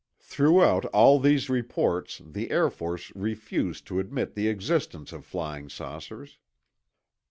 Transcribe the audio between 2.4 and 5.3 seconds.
Air Force refused to admit the existence of